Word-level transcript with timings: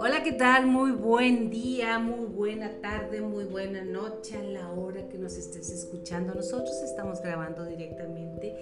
Hola, 0.00 0.22
¿qué 0.24 0.32
tal? 0.32 0.66
Muy 0.66 0.90
buen 0.90 1.48
día, 1.50 2.00
muy 2.00 2.26
buena 2.26 2.80
tarde, 2.80 3.20
muy 3.20 3.44
buena 3.44 3.84
noche 3.84 4.36
a 4.36 4.42
la 4.42 4.72
hora 4.72 5.08
que 5.08 5.16
nos 5.16 5.36
estés 5.36 5.70
escuchando. 5.70 6.34
Nosotros 6.34 6.82
estamos 6.82 7.22
grabando 7.22 7.64
directamente 7.66 8.56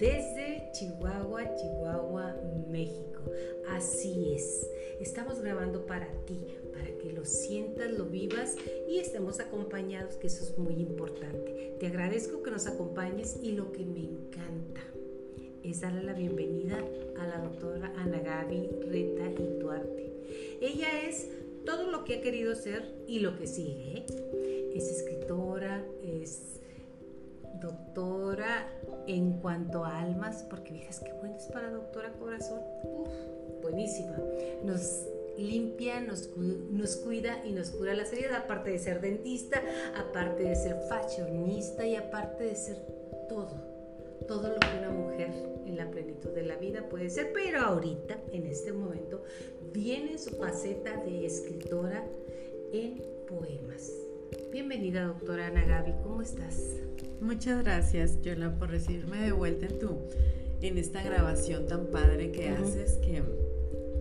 desde 0.00 0.68
Chihuahua, 0.72 1.54
Chihuahua, 1.54 2.34
México. 2.68 3.22
Así 3.68 4.34
es, 4.34 4.66
estamos 5.00 5.40
grabando 5.40 5.86
para 5.86 6.08
ti, 6.26 6.44
para 6.72 6.98
que 6.98 7.12
lo 7.12 7.24
sientas, 7.24 7.92
lo 7.92 8.06
vivas 8.06 8.56
y 8.88 8.98
estemos 8.98 9.38
acompañados, 9.38 10.16
que 10.16 10.26
eso 10.26 10.42
es 10.42 10.58
muy 10.58 10.74
importante. 10.74 11.76
Te 11.78 11.86
agradezco 11.86 12.42
que 12.42 12.50
nos 12.50 12.66
acompañes 12.66 13.38
y 13.40 13.52
lo 13.52 13.70
que 13.70 13.84
me 13.84 14.00
encanta 14.00 14.80
es 15.64 15.80
darle 15.80 16.02
la 16.02 16.12
bienvenida 16.12 16.78
a 17.18 17.26
la 17.26 17.38
doctora 17.38 17.92
Ana 17.96 18.20
Gaby 18.20 18.68
Reta 18.88 19.30
y 19.30 19.58
Duarte 19.58 20.12
ella 20.60 21.02
es 21.08 21.28
todo 21.64 21.90
lo 21.90 22.04
que 22.04 22.16
ha 22.16 22.20
querido 22.20 22.54
ser 22.54 22.84
y 23.08 23.18
lo 23.20 23.36
que 23.36 23.46
sigue. 23.46 23.98
¿eh? 23.98 24.72
Es 24.74 24.88
escritora, 24.88 25.84
es 26.02 26.60
doctora 27.60 28.68
en 29.06 29.40
cuanto 29.40 29.84
a 29.84 30.00
almas, 30.00 30.44
porque 30.48 30.72
viejas 30.72 31.00
qué 31.00 31.12
bueno 31.14 31.36
es 31.36 31.46
para 31.46 31.70
doctora 31.70 32.12
corazón. 32.12 32.60
Uf, 32.84 33.08
buenísima. 33.62 34.16
Nos 34.64 35.04
limpia, 35.36 36.00
nos, 36.00 36.30
nos, 36.36 36.96
cuida 36.96 37.44
y 37.44 37.52
nos 37.52 37.70
cura 37.70 37.94
la 37.94 38.04
seriedad, 38.04 38.42
aparte 38.44 38.70
de 38.70 38.78
ser 38.78 39.00
dentista, 39.00 39.62
aparte 39.96 40.44
de 40.44 40.54
ser 40.54 40.76
fashionista 40.88 41.86
y 41.86 41.96
aparte 41.96 42.44
de 42.44 42.54
ser 42.54 42.76
todo 43.28 43.72
todo 44.26 44.48
lo 44.48 44.60
que 44.60 44.78
una 44.78 44.90
mujer 44.90 45.51
de 46.30 46.42
la 46.42 46.56
vida 46.56 46.88
puede 46.88 47.10
ser, 47.10 47.32
pero 47.32 47.60
ahorita, 47.60 48.18
en 48.32 48.46
este 48.46 48.72
momento, 48.72 49.22
viene 49.72 50.18
su 50.18 50.30
faceta 50.36 50.96
de 51.04 51.26
escritora 51.26 52.04
en 52.72 53.02
poemas. 53.28 53.92
Bienvenida, 54.50 55.04
doctora 55.04 55.48
Ana 55.48 55.64
Gaby, 55.64 55.94
¿cómo 56.02 56.22
estás? 56.22 56.76
Muchas 57.20 57.62
gracias, 57.62 58.20
Yola, 58.22 58.56
por 58.58 58.70
recibirme 58.70 59.22
de 59.22 59.32
vuelta 59.32 59.66
en 59.66 59.78
tu 59.78 59.98
en 60.60 60.78
esta 60.78 61.02
grabación 61.02 61.66
tan 61.66 61.86
padre 61.86 62.30
que 62.30 62.48
haces, 62.50 62.92
que 62.98 63.22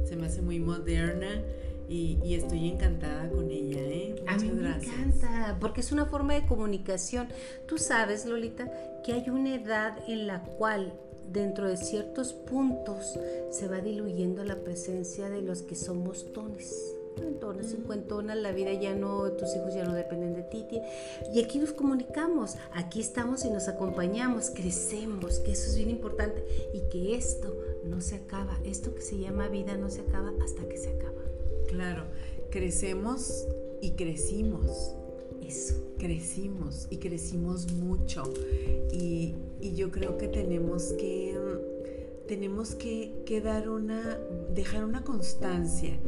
se 0.08 0.16
me 0.16 0.28
hace 0.28 0.42
muy 0.42 0.59
moderna 0.59 1.42
y, 1.90 2.36
estoy 2.36 2.70
encantada 2.70 3.28
con 3.30 3.50
ella. 3.50 3.81
¿eh? 3.81 4.16
Muchas 4.20 4.36
A 4.36 4.38
mí 4.38 4.52
me 4.52 4.70
encanta, 4.70 5.58
porque 5.59 5.81
es 5.81 5.92
una 5.92 6.06
forma 6.06 6.36
de 6.36 6.46
comunicación. 6.46 7.28
Tú 7.68 7.78
sabes, 7.78 8.26
Lolita, 8.26 8.72
que 9.03 9.14
hay 9.14 9.30
una 9.30 9.56
edad 9.56 9.98
en 10.08 10.28
la 10.28 10.44
cual 10.44 10.94
dentro 11.32 11.68
de 11.68 11.78
ciertos 11.78 12.34
puntos 12.34 13.20
se 13.50 13.68
va 13.68 13.80
diluyendo 13.80 14.44
la 14.44 14.58
presencia 14.58 15.30
de 15.30 15.42
los 15.42 15.62
que 15.62 15.76
somos 15.76 16.32
tones. 16.34 16.96
Entonces, 17.18 17.72
cincuentonas, 17.72 18.38
la 18.38 18.52
vida 18.52 18.74
ya 18.74 18.96
no, 18.96 19.32
tus 19.34 19.54
hijos 19.56 19.74
ya 19.74 19.84
no 19.84 19.94
dependen 19.94 20.34
de 20.34 20.44
ti. 20.44 20.66
Y 21.34 21.44
aquí 21.44 21.59
nos 21.59 21.74
comunicamos, 21.74 22.56
aquí 22.74 23.02
estamos 23.02 23.44
y 23.46 23.50
nos 23.50 23.68
acompañamos, 23.68 24.50
crecemos, 24.50 25.40
que 25.40 25.52
eso 25.52 25.70
es 25.70 25.76
bien 25.76 25.90
importante 25.90 26.44
y 26.74 26.90
que 26.90 27.16
esto 27.16 27.54
no 27.84 28.02
se 28.02 28.16
acaba, 28.16 28.58
esto 28.64 28.96
que 28.96 29.02
se 29.02 29.18
llama 29.18 29.50
vida 29.50 29.76
no 29.76 29.90
se 29.90 30.02
acaba 30.02 30.32
hasta 30.44 30.68
que 30.68 30.78
se 30.78 30.90
acaba. 30.90 31.22
Claro, 31.68 32.06
crecemos 32.50 33.48
y 33.82 33.92
crecimos. 33.92 34.96
Crecimos 35.98 36.88
y 36.90 36.98
crecimos 36.98 37.72
mucho. 37.74 38.24
Y, 38.92 39.36
yo 39.76 39.92
creo 39.92 40.18
que 40.18 40.28
tenemos 40.28 40.94
que 40.94 41.38
tenemos 42.28 42.76
que, 42.76 43.42
dar 43.44 43.70
una, 43.70 44.18
dejar 44.54 44.86
una 44.86 45.04
constancia 45.04 46.00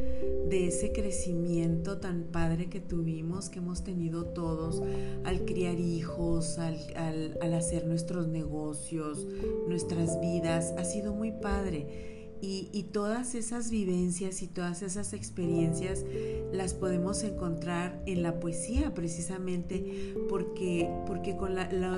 de 0.48 0.68
ese 0.68 0.92
crecimiento 0.92 1.98
tan 1.98 2.24
padre 2.24 2.70
que 2.70 2.80
tuvimos, 2.80 3.50
que 3.50 3.58
hemos 3.58 3.84
tenido 3.84 4.24
todos 4.26 4.82
al 5.24 5.44
criar 5.44 5.78
hijos, 5.78 6.58
al, 6.58 7.36
al 7.40 7.54
hacer 7.54 7.86
nuestros 7.86 8.26
negocios, 8.26 9.26
nuestras 9.68 10.20
vidas. 10.20 10.72
Ha 10.78 10.84
sido 10.84 11.14
muy 11.14 11.30
padre 11.32 12.13
y, 12.44 12.82
todas 12.92 13.34
esas 13.34 13.70
vivencias 13.70 14.42
y 14.42 14.46
todas 14.46 14.82
esas 14.82 15.12
experiencias 15.14 16.04
las 16.52 16.74
podemos 16.74 17.22
encontrar 17.22 18.02
en 18.06 18.22
la 18.22 18.38
poesía 18.40 18.94
precisamente 18.94 20.14
porque, 20.28 20.90
porque 21.06 21.36
con 21.36 21.54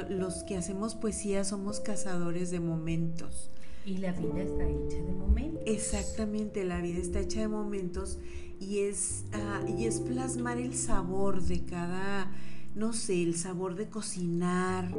los 0.08 0.44
que 0.44 0.56
hacemos 0.56 0.94
poesía 0.94 1.44
somos 1.44 1.80
cazadores 1.80 2.50
de 2.50 2.60
momentos. 2.60 3.50
Y 3.84 3.98
la 3.98 4.12
vida 4.12 4.42
está 4.42 4.68
hecha 4.68 5.02
de 5.02 5.12
momentos. 5.12 5.62
Exactamente, 5.66 6.64
la 6.64 6.80
vida 6.80 6.98
está 6.98 7.20
hecha 7.20 7.40
de 7.40 7.48
momentos 7.48 8.18
y 8.60 8.80
es, 8.80 9.24
ah, 9.32 9.60
y 9.68 9.86
es 9.86 10.00
plasmar 10.00 10.58
el 10.58 10.74
sabor 10.74 11.42
de 11.42 11.64
cada, 11.64 12.32
no 12.74 12.92
sé, 12.92 13.22
el 13.22 13.36
sabor 13.36 13.74
de 13.74 13.88
cocinar. 13.88 14.92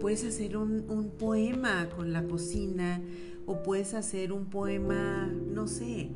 Puedes 0.00 0.24
hacer 0.24 0.56
un, 0.56 0.88
un 0.88 1.10
poema 1.10 1.88
con 1.90 2.12
la 2.12 2.24
cocina 2.26 3.02
o 3.50 3.64
puedes 3.64 3.94
hacer 3.94 4.32
un 4.32 4.44
poema, 4.44 5.26
no 5.26 5.66
sé, 5.66 6.08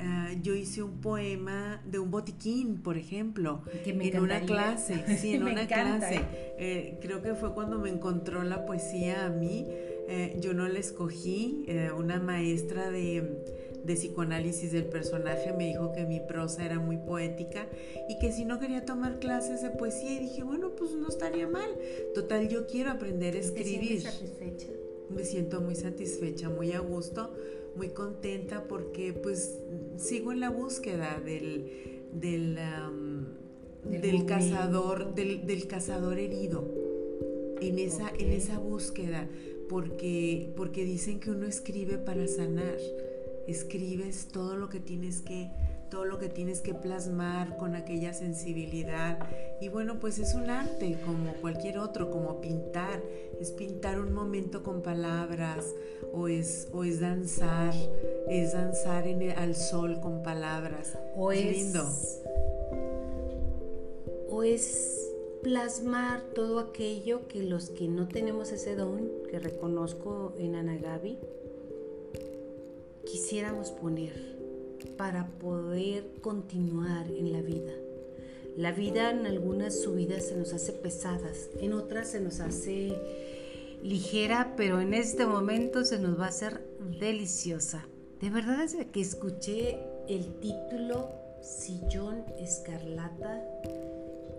ah, 0.00 0.30
yo 0.42 0.56
hice 0.56 0.82
un 0.82 1.00
poema 1.00 1.80
de 1.86 2.00
un 2.00 2.10
botiquín, 2.10 2.82
por 2.82 2.96
ejemplo, 2.96 3.62
en 3.84 4.18
una 4.18 4.40
clase, 4.40 5.04
sí, 5.16 5.34
en 5.36 5.44
una 5.44 5.68
clase. 5.68 6.20
¿eh? 6.58 6.98
Creo 7.00 7.22
que 7.22 7.34
fue 7.36 7.54
cuando 7.54 7.78
me 7.78 7.90
encontró 7.90 8.42
la 8.42 8.66
poesía 8.66 9.26
a 9.26 9.28
mí. 9.30 9.66
Eh, 9.68 10.36
yo 10.40 10.52
no 10.52 10.66
la 10.66 10.80
escogí, 10.80 11.64
una 11.96 12.18
maestra 12.18 12.90
de, 12.90 13.44
de 13.84 13.94
psicoanálisis 13.94 14.72
del 14.72 14.86
personaje 14.86 15.52
me 15.52 15.68
dijo 15.68 15.92
que 15.92 16.04
mi 16.06 16.18
prosa 16.18 16.64
era 16.64 16.80
muy 16.80 16.96
poética 16.96 17.68
y 18.08 18.18
que 18.18 18.32
si 18.32 18.44
no 18.44 18.58
quería 18.58 18.84
tomar 18.84 19.20
clases 19.20 19.62
de 19.62 19.70
poesía 19.70 20.10
y 20.14 20.18
dije, 20.18 20.42
bueno, 20.42 20.74
pues 20.74 20.90
no 20.96 21.06
estaría 21.06 21.46
mal. 21.46 21.70
Total, 22.16 22.48
yo 22.48 22.66
quiero 22.66 22.90
aprender 22.90 23.36
a 23.36 23.38
escribir. 23.38 24.02
¿Te? 24.02 24.89
Me 25.14 25.24
siento 25.24 25.60
muy 25.60 25.74
satisfecha, 25.74 26.48
muy 26.48 26.72
a 26.72 26.80
gusto, 26.80 27.34
muy 27.76 27.90
contenta 27.90 28.64
porque 28.64 29.12
pues 29.12 29.58
sigo 29.96 30.32
en 30.32 30.40
la 30.40 30.50
búsqueda 30.50 31.20
del, 31.24 31.70
del, 32.12 32.58
del 33.84 34.26
cazador, 34.26 35.14
del, 35.14 35.46
del, 35.46 35.66
cazador 35.66 36.18
herido, 36.18 36.64
en 37.60 37.78
esa, 37.78 38.10
en 38.18 38.32
esa 38.32 38.58
búsqueda, 38.58 39.28
porque, 39.68 40.52
porque 40.56 40.84
dicen 40.84 41.20
que 41.20 41.30
uno 41.30 41.46
escribe 41.46 41.98
para 41.98 42.26
sanar, 42.26 42.76
escribes 43.46 44.28
todo 44.32 44.56
lo 44.56 44.68
que 44.68 44.80
tienes 44.80 45.20
que 45.20 45.50
todo 45.90 46.04
lo 46.04 46.18
que 46.18 46.28
tienes 46.28 46.60
que 46.60 46.72
plasmar 46.72 47.56
con 47.56 47.74
aquella 47.74 48.14
sensibilidad. 48.14 49.18
Y 49.60 49.68
bueno, 49.68 49.98
pues 49.98 50.18
es 50.18 50.34
un 50.34 50.48
arte 50.48 50.96
como 51.04 51.34
cualquier 51.34 51.78
otro, 51.78 52.10
como 52.10 52.40
pintar, 52.40 53.02
es 53.40 53.50
pintar 53.50 54.00
un 54.00 54.12
momento 54.12 54.62
con 54.62 54.80
palabras 54.80 55.74
o 56.12 56.28
es, 56.28 56.68
o 56.72 56.84
es 56.84 57.00
danzar, 57.00 57.74
es 58.28 58.52
danzar 58.52 59.06
en 59.06 59.30
al 59.32 59.54
sol 59.54 60.00
con 60.00 60.22
palabras. 60.22 60.96
O 61.16 61.32
es, 61.32 61.52
lindo. 61.52 61.86
O 64.30 64.42
es 64.42 65.10
plasmar 65.42 66.22
todo 66.34 66.60
aquello 66.60 67.26
que 67.28 67.42
los 67.42 67.70
que 67.70 67.88
no 67.88 68.08
tenemos 68.08 68.52
ese 68.52 68.76
don, 68.76 69.10
que 69.30 69.38
reconozco 69.38 70.34
en 70.38 70.54
Anagabi, 70.54 71.18
quisiéramos 73.04 73.70
poner 73.70 74.12
para 74.86 75.26
poder 75.38 76.04
continuar 76.20 77.10
en 77.10 77.32
la 77.32 77.42
vida. 77.42 77.72
La 78.56 78.72
vida 78.72 79.10
en 79.10 79.26
algunas 79.26 79.80
subidas 79.80 80.26
se 80.26 80.36
nos 80.36 80.52
hace 80.52 80.72
pesadas, 80.72 81.50
en 81.60 81.72
otras 81.72 82.08
se 82.08 82.20
nos 82.20 82.40
hace 82.40 82.94
ligera, 83.82 84.54
pero 84.56 84.80
en 84.80 84.92
este 84.92 85.26
momento 85.26 85.84
se 85.84 85.98
nos 85.98 86.18
va 86.18 86.26
a 86.26 86.28
hacer 86.28 86.60
deliciosa. 86.98 87.86
De 88.20 88.28
verdad, 88.28 88.58
desde 88.58 88.88
que 88.88 89.00
escuché 89.00 89.78
el 90.08 90.34
título 90.40 91.08
Sillón 91.42 92.24
Escarlata, 92.38 93.42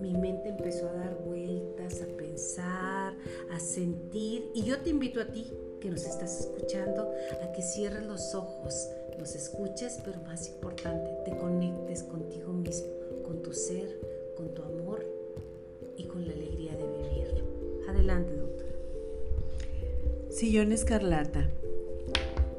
mi 0.02 0.14
mente 0.14 0.50
empezó 0.50 0.90
a 0.90 0.94
dar 0.94 1.18
vueltas, 1.26 2.02
a 2.02 2.18
pensar, 2.18 3.14
a 3.52 3.60
sentir. 3.60 4.52
Y 4.54 4.64
yo 4.64 4.80
te 4.80 4.90
invito 4.90 5.22
a 5.22 5.26
ti, 5.26 5.52
que 5.80 5.90
nos 5.90 6.04
estás 6.04 6.42
escuchando, 6.42 7.12
a 7.44 7.52
que 7.52 7.62
cierres 7.62 8.06
los 8.06 8.36
ojos 8.36 8.88
nos 9.18 9.36
escuches, 9.36 10.00
pero 10.04 10.22
más 10.22 10.48
importante, 10.50 11.10
te 11.26 11.38
conectes 11.38 12.04
contigo 12.04 12.54
mismo, 12.54 12.88
con 13.24 13.42
tu 13.42 13.54
ser, 13.54 14.00
con 14.36 14.54
tu 14.54 14.64
amor 14.64 15.06
y 15.98 16.06
con 16.06 16.26
la 16.26 16.34
alegría 16.34 16.72
de 16.76 16.88
vivir. 16.88 17.44
Adelante, 17.88 18.36
doctor. 18.36 18.68
Sillón 20.30 20.72
escarlata, 20.72 21.50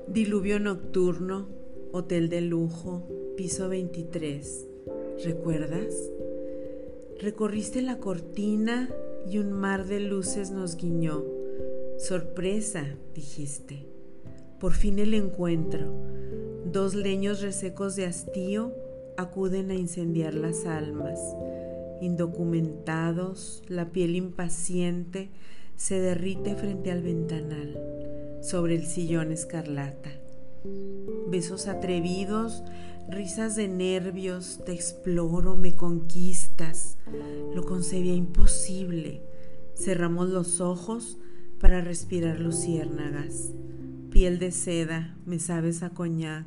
diluvio 0.06 0.60
nocturno, 0.60 1.48
hotel 1.92 2.28
de 2.28 2.40
lujo, 2.42 3.02
piso 3.36 3.68
23. 3.68 4.66
¿Recuerdas? 5.24 5.94
Recorriste 7.20 7.82
la 7.82 7.98
cortina 7.98 8.88
y 9.28 9.38
un 9.38 9.52
mar 9.52 9.86
de 9.86 10.00
luces 10.00 10.50
nos 10.50 10.76
guiñó. 10.76 11.24
Sorpresa, 11.98 12.96
dijiste 13.14 13.92
Por 14.62 14.74
fin 14.74 15.00
el 15.00 15.12
encuentro. 15.14 15.92
Dos 16.64 16.94
leños 16.94 17.40
resecos 17.40 17.96
de 17.96 18.06
hastío 18.06 18.72
acuden 19.16 19.72
a 19.72 19.74
incendiar 19.74 20.34
las 20.34 20.66
almas. 20.66 21.18
Indocumentados, 22.00 23.64
la 23.66 23.90
piel 23.90 24.14
impaciente 24.14 25.30
se 25.74 25.98
derrite 25.98 26.54
frente 26.54 26.92
al 26.92 27.02
ventanal, 27.02 27.76
sobre 28.40 28.76
el 28.76 28.86
sillón 28.86 29.32
escarlata. 29.32 30.12
Besos 31.26 31.66
atrevidos, 31.66 32.62
risas 33.08 33.56
de 33.56 33.66
nervios, 33.66 34.60
te 34.64 34.74
exploro, 34.74 35.56
me 35.56 35.74
conquistas. 35.74 36.98
Lo 37.52 37.64
concebía 37.64 38.14
imposible. 38.14 39.24
Cerramos 39.74 40.28
los 40.28 40.60
ojos 40.60 41.18
para 41.58 41.80
respirar 41.80 42.38
luciérnagas. 42.38 43.50
Piel 44.22 44.38
de 44.38 44.52
seda, 44.52 45.16
me 45.26 45.40
sabes 45.40 45.82
a 45.82 45.90
coñac. 45.90 46.46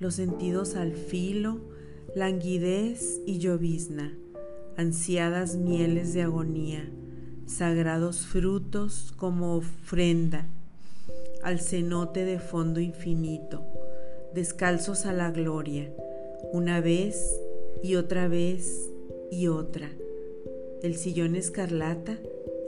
Los 0.00 0.16
sentidos 0.16 0.74
al 0.74 0.92
filo, 0.92 1.62
languidez 2.14 3.22
y 3.24 3.38
llovizna, 3.38 4.12
ansiadas 4.76 5.56
mieles 5.56 6.12
de 6.12 6.20
agonía, 6.20 6.86
sagrados 7.46 8.26
frutos 8.26 9.14
como 9.16 9.56
ofrenda 9.56 10.46
al 11.42 11.58
cenote 11.58 12.26
de 12.26 12.38
fondo 12.38 12.80
infinito, 12.80 13.64
descalzos 14.34 15.06
a 15.06 15.14
la 15.14 15.30
gloria, 15.30 15.90
una 16.52 16.82
vez 16.82 17.40
y 17.82 17.94
otra 17.94 18.28
vez 18.28 18.90
y 19.30 19.46
otra. 19.46 19.88
El 20.82 20.96
sillón 20.96 21.34
escarlata 21.34 22.18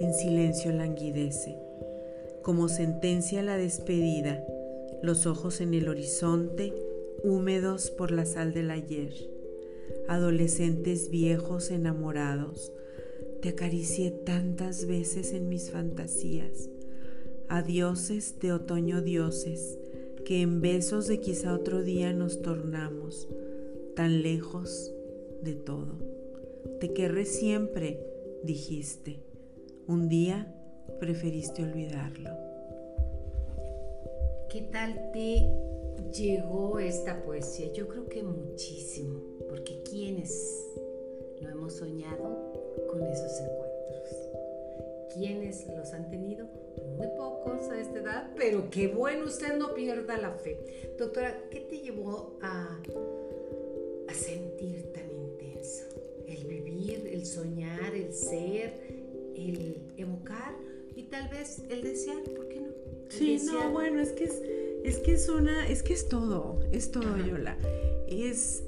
en 0.00 0.14
silencio 0.14 0.72
languidece, 0.72 1.58
como 2.42 2.68
sentencia 2.68 3.42
la 3.42 3.56
despedida, 3.56 4.44
los 5.02 5.26
ojos 5.26 5.60
en 5.60 5.74
el 5.74 5.88
horizonte, 5.88 6.72
húmedos 7.22 7.90
por 7.90 8.10
la 8.10 8.24
sal 8.26 8.52
del 8.54 8.70
ayer. 8.70 9.12
Adolescentes 10.08 11.10
viejos 11.10 11.70
enamorados, 11.70 12.72
te 13.42 13.50
acaricié 13.50 14.10
tantas 14.10 14.86
veces 14.86 15.32
en 15.32 15.48
mis 15.48 15.70
fantasías 15.70 16.68
a 17.50 17.62
dioses 17.62 18.36
de 18.40 18.52
otoño 18.52 19.02
dioses, 19.02 19.76
que 20.24 20.40
en 20.40 20.60
besos 20.60 21.08
de 21.08 21.18
quizá 21.18 21.52
otro 21.52 21.82
día 21.82 22.12
nos 22.12 22.42
tornamos, 22.42 23.28
tan 23.96 24.22
lejos 24.22 24.92
de 25.42 25.54
todo. 25.54 25.98
Te 26.78 26.92
querré 26.92 27.24
siempre, 27.24 27.98
dijiste. 28.44 29.18
Un 29.88 30.08
día 30.08 30.54
preferiste 30.98 31.62
olvidarlo. 31.62 32.30
¿Qué 34.50 34.62
tal 34.62 35.12
te 35.12 35.48
llegó 36.12 36.80
esta 36.80 37.22
poesía? 37.22 37.72
Yo 37.72 37.86
creo 37.86 38.08
que 38.08 38.22
muchísimo, 38.22 39.20
porque 39.48 39.80
quienes 39.84 40.66
no 41.40 41.48
hemos 41.50 41.74
soñado 41.74 42.52
con 42.90 43.00
esos 43.06 43.40
encuentros, 43.40 44.28
quienes 45.14 45.68
los 45.68 45.92
han 45.92 46.10
tenido 46.10 46.48
muy 46.96 47.06
pocos 47.16 47.68
a 47.68 47.80
esta 47.80 48.00
edad, 48.00 48.30
pero 48.36 48.68
qué 48.70 48.88
bueno, 48.88 49.26
usted 49.26 49.56
no 49.56 49.72
pierda 49.72 50.18
la 50.18 50.32
fe. 50.32 50.58
Doctora, 50.98 51.48
¿qué 51.50 51.60
te 51.60 51.78
llevó 51.78 52.38
a, 52.42 52.80
sentir 54.12 54.92
tan 54.92 55.08
intenso? 55.10 55.84
El 56.26 56.44
vivir, 56.46 57.08
el 57.12 57.24
soñar, 57.24 57.94
el 57.94 58.12
ser, 58.12 58.74
el 59.36 59.92
evocar 59.96 60.69
tal 61.10 61.28
vez 61.28 61.62
el 61.68 61.82
desear, 61.82 62.22
¿por 62.36 62.48
qué 62.48 62.60
no? 62.60 62.68
sí, 63.08 63.38
no, 63.44 63.70
bueno, 63.70 64.00
es 64.00 64.12
que 64.12 64.24
es, 64.24 64.42
es 64.84 64.98
que 64.98 65.12
es 65.12 65.28
una, 65.28 65.68
es 65.68 65.82
que 65.82 65.92
es 65.92 66.08
todo, 66.08 66.60
es 66.72 66.90
todo, 66.90 67.16
Yola. 67.18 67.58
Es, 68.08 68.64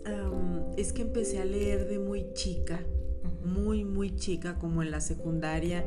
es 0.77 0.93
que 0.93 1.03
empecé 1.03 1.41
a 1.41 1.45
leer 1.45 1.89
de 1.89 1.99
muy 1.99 2.33
chica, 2.35 2.81
muy, 3.45 3.85
muy 3.85 4.15
chica, 4.17 4.59
como 4.59 4.83
en 4.83 4.91
la 4.91 5.01
secundaria 5.01 5.85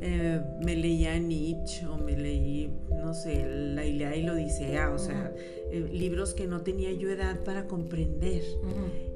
eh, 0.00 0.42
me 0.62 0.76
leía 0.76 1.18
Nietzsche 1.18 1.86
o 1.86 1.96
me 1.96 2.16
leí, 2.16 2.70
no 2.90 3.14
sé, 3.14 3.46
La 3.46 3.84
Ilíada 3.84 4.16
y 4.16 4.22
la 4.22 4.32
Odisea, 4.32 4.90
o 4.90 4.98
sea, 4.98 5.32
eh, 5.70 5.88
libros 5.90 6.34
que 6.34 6.46
no 6.46 6.60
tenía 6.62 6.92
yo 6.92 7.10
edad 7.10 7.42
para 7.44 7.66
comprender. 7.66 8.42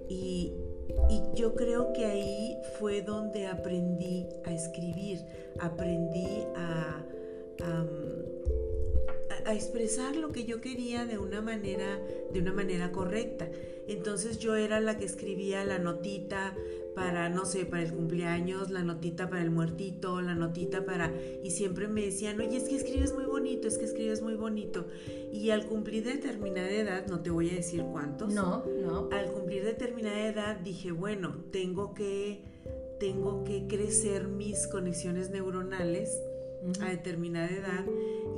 y, 0.08 0.54
yo 1.34 1.54
creo 1.54 1.92
que 1.92 2.06
ahí 2.06 2.56
fue 2.78 3.02
donde 3.02 3.46
aprendí 3.46 4.26
a 4.44 4.52
escribir, 4.52 5.20
aprendí 5.58 6.44
a, 6.56 7.04
a, 9.44 9.54
expresar 9.54 10.16
lo 10.16 10.30
que 10.30 10.44
yo 10.44 10.60
quería 10.60 11.06
de 11.06 11.18
una 11.18 11.40
manera, 11.40 11.98
de 12.32 12.40
una 12.40 12.52
manera 12.52 12.92
correcta. 12.92 13.48
Entonces 13.88 14.38
yo 14.38 14.54
era 14.54 14.80
la 14.80 14.96
que 14.96 15.04
escribía 15.04 15.64
la 15.64 15.78
notita 15.78 16.54
para, 16.94 17.28
no 17.28 17.44
sé, 17.44 17.66
para 17.66 17.82
el 17.82 17.92
cumpleaños, 17.92 18.70
la 18.70 18.82
notita 18.82 19.28
para 19.28 19.42
el 19.42 19.50
muertito, 19.50 20.20
la 20.20 20.34
notita 20.34 20.84
para... 20.84 21.12
Y 21.42 21.50
siempre 21.50 21.88
me 21.88 22.02
decían, 22.02 22.40
oye, 22.40 22.56
es 22.56 22.64
que 22.64 22.76
escribes 22.76 23.14
muy 23.14 23.24
bonito, 23.24 23.68
es 23.68 23.78
que 23.78 23.84
escribes 23.84 24.22
muy 24.22 24.34
bonito. 24.34 24.86
Y 25.32 25.50
al 25.50 25.66
cumplir 25.66 26.04
determinada 26.04 26.70
edad, 26.70 27.06
no 27.06 27.20
te 27.20 27.30
voy 27.30 27.50
a 27.50 27.54
decir 27.54 27.82
cuántos. 27.92 28.34
No, 28.34 28.64
no. 28.82 29.08
Al 29.12 29.30
cumplir 29.32 29.64
determinada 29.64 30.26
edad 30.26 30.56
dije, 30.58 30.92
bueno, 30.92 31.36
tengo 31.52 31.94
que, 31.94 32.44
tengo 32.98 33.44
que 33.44 33.66
crecer 33.66 34.28
mis 34.28 34.66
conexiones 34.66 35.30
neuronales 35.30 36.10
a 36.80 36.90
determinada 36.90 37.48
edad 37.48 37.84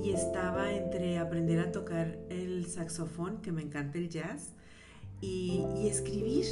y 0.05 0.13
estaba 0.13 0.73
entre 0.73 1.19
aprender 1.19 1.59
a 1.59 1.73
tocar 1.73 2.19
el 2.29 2.67
saxofón, 2.67 3.41
que 3.43 3.53
me 3.53 3.63
encanta 3.63 3.99
el 3.99 4.09
jazz, 4.09 4.53
y, 5.21 5.65
y 5.77 5.89
escribir. 5.89 6.47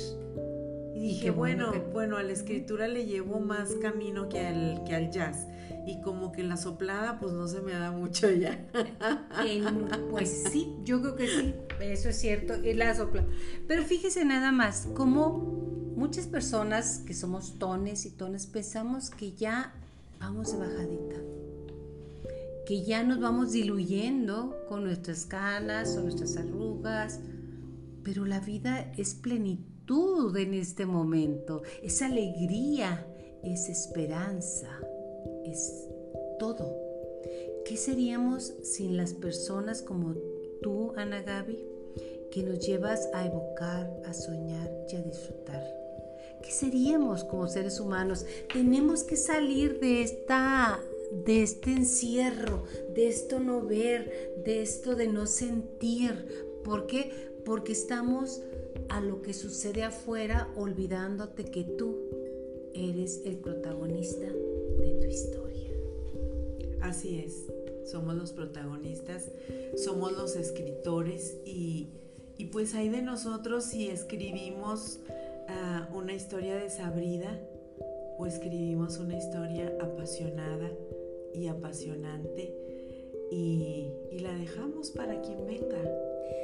Y 1.01 1.15
dije, 1.15 1.31
bueno, 1.31 1.73
bueno, 1.95 2.19
a 2.19 2.23
la 2.23 2.33
escritura 2.33 2.87
le 2.87 3.07
llevo 3.07 3.41
más 3.41 3.71
camino 3.81 4.29
que 4.29 4.47
al, 4.47 4.85
que 4.85 4.95
al 4.95 5.11
jazz. 5.11 5.47
Y 5.87 6.03
como 6.03 6.31
que 6.31 6.43
la 6.43 6.59
soplada, 6.59 7.19
pues 7.19 7.33
no 7.33 7.49
se 7.49 7.63
me 7.63 7.73
da 7.73 7.91
mucho 7.91 8.31
ya. 8.31 8.63
pues 10.11 10.45
sí, 10.53 10.77
yo 10.85 11.01
creo 11.01 11.17
que 11.17 11.27
sí, 11.27 11.55
eso 11.81 12.11
es 12.11 12.17
cierto, 12.17 12.53
es 12.53 12.77
la 12.77 12.95
sopla. 12.95 13.25
Pero 13.67 13.83
fíjese 13.83 14.27
nada 14.27 14.53
más, 14.53 14.89
como 14.95 15.39
muchas 15.97 16.27
personas 16.27 16.99
que 17.07 17.15
somos 17.15 17.59
tones 17.59 18.05
y 18.05 18.11
tones 18.11 18.47
pensamos 18.47 19.09
que 19.09 19.33
ya 19.33 19.73
vamos 20.21 20.53
de 20.53 20.59
bajadita, 20.59 21.17
que 22.67 22.85
ya 22.85 23.05
nos 23.05 23.21
vamos 23.21 23.53
diluyendo 23.53 24.55
con 24.69 24.85
nuestras 24.85 25.25
canas 25.25 25.97
o 25.97 26.03
nuestras 26.03 26.37
arrugas, 26.37 27.21
pero 28.05 28.27
la 28.27 28.41
vida 28.41 28.93
es 28.99 29.15
plenitud 29.15 29.70
en 29.91 30.55
este 30.55 30.87
momento, 30.87 31.63
es 31.83 32.01
alegría, 32.01 33.05
es 33.43 33.69
esperanza, 33.69 34.69
es 35.45 35.89
todo. 36.39 36.77
¿Qué 37.65 37.77
seríamos 37.77 38.55
sin 38.63 38.97
las 38.97 39.15
personas 39.15 39.83
como 39.83 40.15
tú, 40.63 40.93
Ana 40.97 41.23
Gaby, 41.23 41.59
que 42.31 42.45
nos 42.45 42.65
llevas 42.65 43.09
a 43.13 43.27
evocar, 43.27 43.91
a 44.07 44.15
soñar 44.15 44.71
y 44.93 44.95
a 44.95 45.03
disfrutar? 45.03 45.65
¿Qué 46.41 46.53
seríamos 46.53 47.25
como 47.25 47.49
seres 47.49 47.81
humanos? 47.81 48.25
Tenemos 48.53 49.03
que 49.03 49.17
salir 49.17 49.81
de 49.81 50.03
esta 50.03 50.79
de 51.27 51.43
este 51.43 51.73
encierro, 51.73 52.63
de 52.95 53.09
esto 53.09 53.41
no 53.41 53.63
ver, 53.63 54.35
de 54.45 54.63
esto 54.63 54.95
de 54.95 55.09
no 55.09 55.27
sentir. 55.27 56.47
¿Por 56.63 56.87
qué? 56.87 57.31
Porque 57.45 57.73
estamos 57.73 58.43
a 58.89 59.01
lo 59.01 59.23
que 59.23 59.33
sucede 59.33 59.83
afuera 59.83 60.49
olvidándote 60.57 61.45
que 61.45 61.65
tú 61.65 61.97
eres 62.75 63.23
el 63.25 63.37
protagonista 63.37 64.27
de 64.27 64.99
tu 65.01 65.07
historia. 65.07 65.71
Así 66.81 67.19
es, 67.19 67.47
somos 67.85 68.15
los 68.17 68.33
protagonistas, 68.33 69.31
somos 69.77 70.13
los 70.13 70.37
escritores 70.37 71.37
y, 71.45 71.89
pues 72.53 72.75
hay 72.75 72.89
de 72.89 73.03
nosotros 73.03 73.65
si 73.65 73.89
escribimos 73.89 74.99
ah, 75.49 75.89
una 75.95 76.15
historia 76.15 76.57
desabrida 76.57 77.39
o 78.19 78.27
escribimos 78.27 78.99
una 78.99 79.17
historia 79.17 79.73
apasionada 79.81 80.71
y 81.35 81.47
apasionante 81.47 82.55
y 83.31 84.19
la 84.21 84.35
dejamos 84.35 84.91
para 84.91 85.21
quien 85.23 85.47
venga 85.47 85.79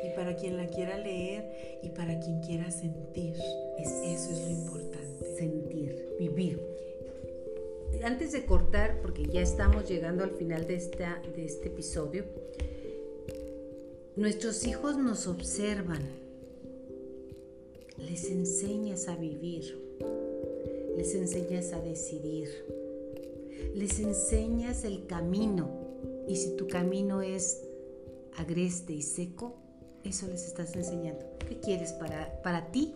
y 0.04 0.14
para 0.16 0.36
quien 0.36 0.56
la 0.56 0.66
quiera 0.66 0.98
leer 0.98 1.78
y 1.82 1.90
para 1.90 2.18
quien 2.20 2.40
quiera 2.40 2.70
sentir. 2.70 3.34
eso 3.78 4.30
es 4.32 4.40
lo 4.44 4.50
importante. 4.50 5.36
Sentir, 5.36 6.16
vivir. 6.18 6.60
Antes 8.02 8.32
de 8.32 8.44
cortar, 8.44 9.00
porque 9.00 9.24
ya 9.26 9.40
estamos 9.40 9.88
llegando 9.88 10.22
al 10.22 10.30
final 10.30 10.66
de, 10.66 10.76
esta, 10.76 11.20
de 11.34 11.44
este 11.44 11.68
episodio, 11.68 12.24
nuestros 14.16 14.66
hijos 14.66 14.96
nos 14.96 15.26
observan, 15.26 16.02
les 17.98 18.30
enseñas 18.30 19.08
a 19.08 19.16
vivir, 19.16 19.78
les 20.96 21.14
enseñas 21.14 21.72
a 21.72 21.80
decidir, 21.80 22.48
les 23.74 23.98
enseñas 23.98 24.84
el 24.84 25.06
camino 25.06 25.70
y 26.28 26.36
si 26.36 26.56
tu 26.56 26.66
camino 26.66 27.22
es 27.22 27.62
agreste 28.36 28.92
y 28.92 29.02
seco, 29.02 29.56
eso 30.08 30.26
les 30.26 30.46
estás 30.46 30.74
enseñando. 30.76 31.24
¿Qué 31.48 31.58
quieres 31.58 31.92
para, 31.92 32.40
para 32.42 32.66
ti 32.70 32.94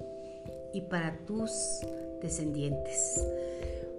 y 0.73 0.83
para 0.83 1.19
tus 1.26 1.81
descendientes? 2.23 3.25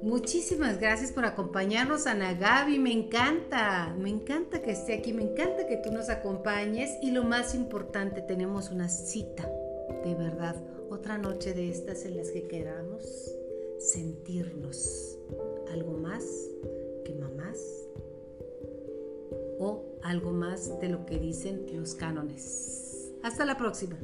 Muchísimas 0.02 0.80
gracias 0.80 1.12
por 1.12 1.26
acompañarnos, 1.26 2.08
Ana 2.08 2.34
Gaby. 2.34 2.80
Me 2.80 2.92
encanta, 2.92 3.96
me 4.00 4.10
encanta 4.10 4.62
que 4.64 4.72
esté 4.72 4.96
aquí, 4.96 5.14
me 5.14 5.22
encanta 5.22 5.68
que 5.68 5.78
tú 5.78 5.92
nos 5.92 6.10
acompañes. 6.10 6.98
Y 7.04 7.12
lo 7.12 7.24
más 7.24 7.54
importante, 7.54 8.22
tenemos 8.22 8.72
una 8.72 8.90
cita, 8.90 9.48
de 10.04 10.16
verdad, 10.16 10.56
otra 10.90 11.20
noche 11.20 11.54
de 11.54 11.70
estas 11.70 12.04
en 12.06 12.18
las 12.18 12.32
que 12.32 12.48
queramos 12.48 13.32
sentirnos 13.78 15.18
algo 15.72 15.94
más 15.94 16.24
que 17.06 17.14
mamás 17.14 17.58
o 19.60 19.84
algo 20.02 20.32
más 20.32 20.80
de 20.80 20.90
lo 20.90 21.06
que 21.06 21.20
dicen 21.20 21.68
los 21.74 21.94
cánones. 21.94 22.91
Hasta 23.24 23.46
la 23.46 23.56
próxima. 23.56 23.98